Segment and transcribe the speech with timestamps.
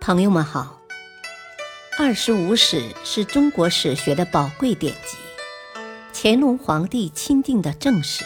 [0.00, 0.80] 朋友们好，
[2.02, 5.18] 《二十五史》是中国史学的宝贵典籍，
[6.14, 8.24] 乾隆皇帝钦定的正史。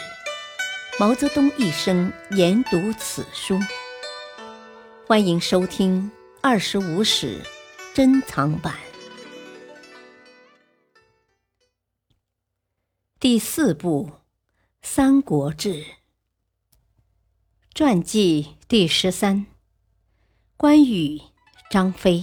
[1.01, 3.59] 毛泽东一生研读此书。
[5.05, 6.11] 欢迎收听
[6.41, 7.43] 《二十五史》
[7.93, 8.77] 珍藏版
[13.19, 14.11] 第四部
[14.81, 15.75] 《三国志》
[17.75, 19.47] 传记第十三：
[20.57, 21.21] 关羽。
[21.75, 22.23] 张飞，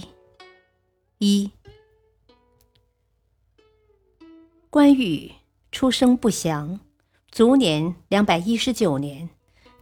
[1.18, 1.50] 一。
[4.70, 5.30] 关羽
[5.70, 6.80] 出生不详，
[7.30, 9.28] 卒年两百一十九年，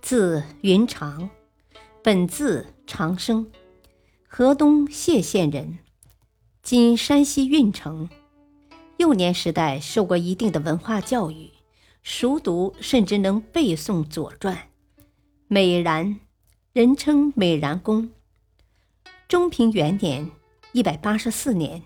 [0.03, 1.31] 字云长，
[2.03, 3.49] 本字长生，
[4.27, 5.79] 河东解县人，
[6.65, 8.11] 今山西运城。
[8.97, 11.49] 幼年时代受过一定的文化教育，
[12.03, 14.57] 熟读甚至能背诵《左传》。
[15.47, 16.17] 美髯，
[16.73, 18.11] 人称美髯公。
[19.31, 20.29] 中平元年
[20.75, 21.85] （一百八十四年），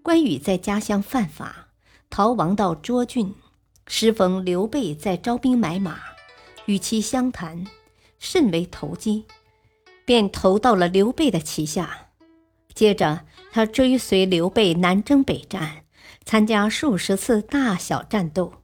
[0.00, 1.70] 关羽在家乡犯法，
[2.08, 3.34] 逃亡到涿郡，
[3.88, 5.98] 时逢刘备在招兵买马，
[6.66, 7.66] 与其相谈，
[8.20, 9.24] 甚为投机，
[10.04, 12.10] 便投到了刘备的旗下。
[12.72, 15.82] 接着，他追随刘备南征北战，
[16.24, 18.62] 参加数十次大小战斗，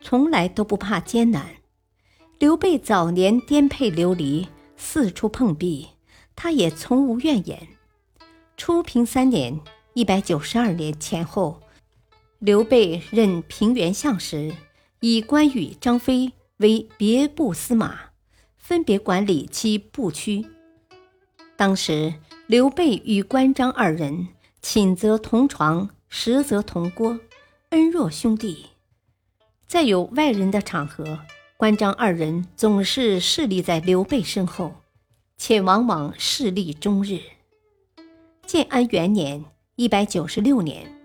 [0.00, 1.56] 从来都不怕艰难。
[2.38, 5.88] 刘备早年颠沛流离，四处碰壁。
[6.34, 7.68] 他也从无怨言。
[8.56, 9.60] 初平三年
[9.94, 11.60] （一百九十二年）前后，
[12.38, 14.54] 刘备任平原相时，
[15.00, 18.10] 以关羽、张飞为别部司马，
[18.56, 20.46] 分别管理其部区。
[21.56, 22.14] 当时，
[22.46, 24.28] 刘备与关张二人
[24.60, 27.18] 寝则同床，食则同锅，
[27.70, 28.66] 恩若兄弟。
[29.66, 31.20] 在有外人的场合，
[31.56, 34.81] 关张二人总是侍立在刘备身后。
[35.44, 37.18] 且往往势力终日。
[38.46, 40.96] 建安元年（一百九十六年），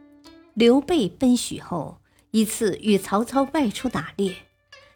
[0.53, 1.97] 刘备奔许后，
[2.29, 4.35] 一次与曹操外出打猎，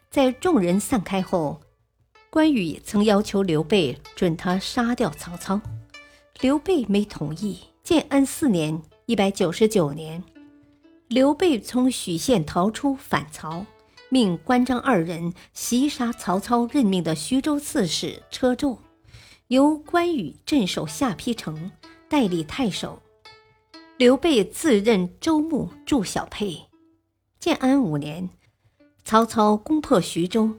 [0.08, 1.60] 在众人散开后，
[2.30, 5.60] 关羽曾要求刘备准他杀掉曹操，
[6.40, 7.58] 刘备没同意。
[7.82, 10.22] 建安四年（一百九十九年），
[11.10, 13.66] 刘备从许县逃出反曹，
[14.08, 18.78] 命关张二人袭杀曹操任命的徐州刺史车胄。
[19.52, 21.70] 由关羽镇守下邳城，
[22.08, 23.02] 代理太守。
[23.98, 26.62] 刘备自任州牧，驻小沛。
[27.38, 28.30] 建安五年，
[29.04, 30.54] 曹操攻破徐州，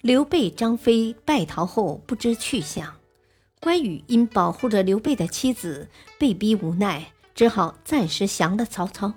[0.00, 2.94] 刘备、张飞败逃后不知去向。
[3.60, 9.12] 关羽因保护着刘备的妻子，被逼无奈，只好暂时降了曹操。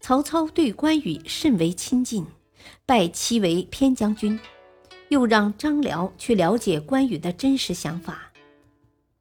[0.00, 2.26] 曹操对关羽甚为亲近，
[2.84, 4.38] 拜其为偏将军，
[5.08, 8.32] 又让张辽去了解关羽的真实想法。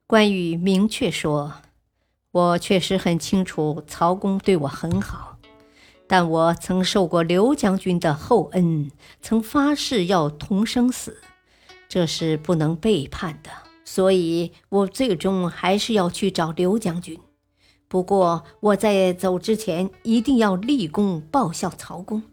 [0.06, 1.54] 关羽明确说
[2.32, 5.38] ：“我确实很清楚曹公对我很好，
[6.08, 11.22] 但我曾受过刘将军的厚恩，曾发誓要同生死，
[11.88, 13.50] 这是不能背叛的。
[13.86, 17.20] 所以，我最终还是要去找刘将军。
[17.88, 22.24] 不过，我在走之前一定要立功报效曹公。”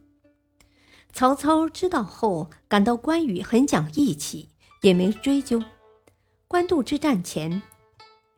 [1.12, 4.50] 曹操知道后，感到关羽很讲义气，
[4.82, 5.62] 也没追究。
[6.50, 7.62] 官渡之战前。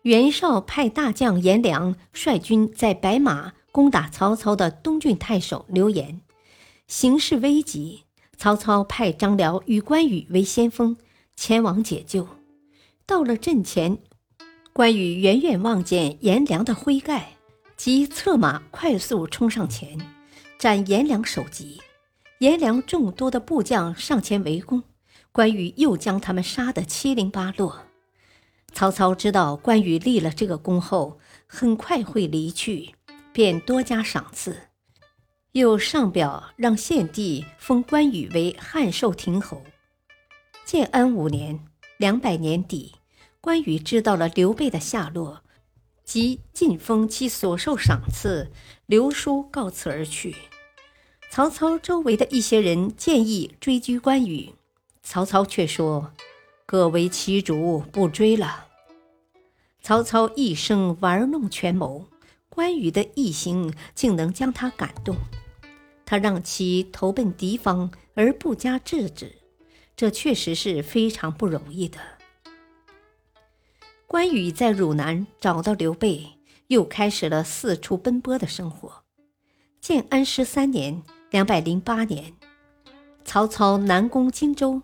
[0.03, 6.21] 袁绍派大将颜良率军在白马攻打曹操的东郡太守刘延，
[6.87, 8.03] 形势危急。
[8.37, 10.99] 曹操派张辽与关羽为先锋
[11.37, 12.29] 前往解救。
[13.07, 13.97] 到了阵前，
[14.75, 17.31] 关羽远远望见颜良的盔盖，
[17.79, 19.99] 即策马快速冲上前，
[20.59, 21.81] 斩颜良首级。
[22.41, 24.83] 颜良众多的部将上前围攻，
[25.31, 27.81] 关羽又将他们杀得七零八落。
[28.75, 32.95] 曹操知道关羽立了这个功后，很快会离去，
[33.33, 34.57] 便多加赏赐，
[35.53, 39.63] 又上表让献帝封关羽为汉寿亭侯。
[40.65, 41.65] 建安五年
[41.99, 42.95] （两百年底），
[43.41, 45.43] 关羽知道了刘备的下落，
[46.05, 48.51] 即尽封其所受赏赐，
[48.87, 50.35] 刘书告辞而去。
[51.31, 54.55] 曹操周围的一些人建议追击关羽，
[55.03, 56.13] 曹操却说。
[56.67, 58.69] 各为其主，不追了。
[59.81, 62.07] 曹操一生玩弄权谋，
[62.49, 65.17] 关羽的一行竟能将他感动。
[66.05, 69.33] 他让其投奔敌方而不加制止，
[69.97, 71.99] 这确实是非常不容易的。
[74.07, 76.39] 关羽在汝南找到刘备，
[76.69, 79.03] 又开始了四处奔波的生活。
[79.81, 82.35] 建安十三年（两百零八年），
[83.25, 84.83] 曹操南攻荆州。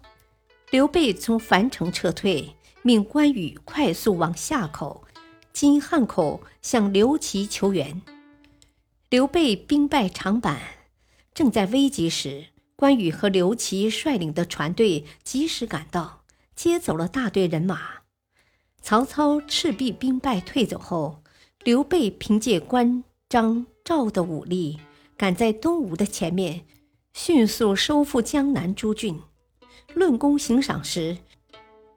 [0.70, 5.03] 刘备从樊城撤退，命关羽快速往夏口
[5.50, 8.03] 经汉口向刘琦求援。
[9.09, 10.59] 刘备兵败长坂，
[11.32, 16.25] 正在危急时，关羽和刘琦率领的船队及时赶到，
[16.55, 18.03] 接走了大队人马。
[18.82, 21.23] 曹操、赤壁兵败退走后，
[21.65, 24.79] 刘备凭借关张赵的武力，
[25.17, 26.67] 赶在东吴的前面，
[27.15, 29.19] 迅速收复江南诸郡。
[29.94, 31.17] 论功行赏时，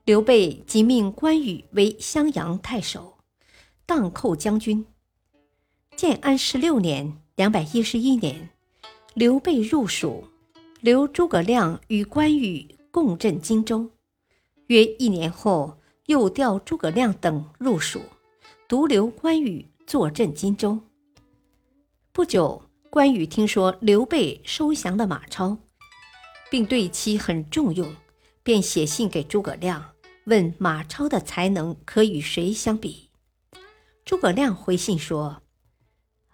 [0.06, 3.18] 刘备即命关羽为襄阳太守。
[3.86, 4.86] 荡寇将军。
[5.98, 8.50] 建安十六年（两百一十一年），
[9.14, 10.24] 刘备入蜀，
[10.80, 13.92] 留诸葛亮与关羽共镇荆州。
[14.68, 18.02] 约一年后，又调诸葛亮等入蜀，
[18.70, 20.80] 独留关羽坐镇荆州。
[22.14, 25.58] 不久，关羽听说刘备收降了马超，
[26.52, 27.96] 并对其很重用，
[28.44, 29.94] 便写信给诸葛亮，
[30.26, 33.10] 问马超的才能可与谁相比。
[34.04, 35.44] 诸葛亮回信说：“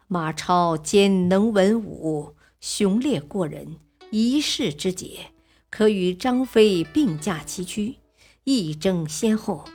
[0.10, 3.78] 马超兼能文武，雄烈过人，
[4.10, 5.28] 一世之杰，
[5.70, 7.98] 可与张飞并驾齐驱，
[8.44, 9.66] 一争先后。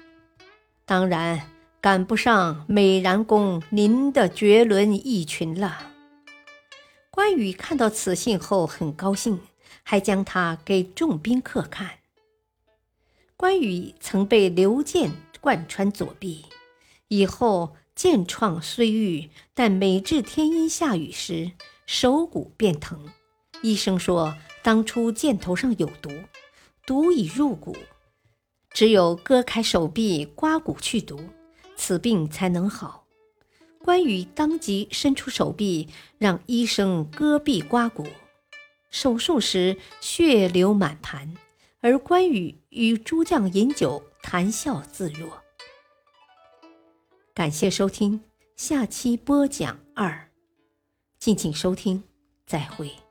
[0.85, 1.49] 当然
[1.81, 5.93] 赶不上美髯公您的绝伦逸群了。”
[7.13, 9.39] 关羽看到此信后很高兴，
[9.83, 11.99] 还将他给众宾客看。
[13.37, 15.11] 关羽曾被刘建
[15.41, 16.45] 贯穿左臂，
[17.09, 17.77] 以后。
[17.95, 21.53] 剑创虽愈，但每至天阴下雨时，
[21.85, 23.11] 手骨便疼。
[23.61, 26.11] 医生说，当初箭头上有毒，
[26.87, 27.77] 毒已入骨，
[28.71, 31.21] 只有割开手臂刮骨去毒，
[31.77, 33.05] 此病才能好。
[33.85, 38.07] 关羽当即伸出手臂，让医生割臂刮骨。
[38.93, 41.35] 手术时血流满盘，
[41.81, 45.43] 而关羽与诸将饮酒，谈笑自若。
[47.33, 48.23] 感谢收听，
[48.55, 50.29] 下期播讲二，
[51.19, 52.05] 敬请收听，
[52.47, 53.02] 再会。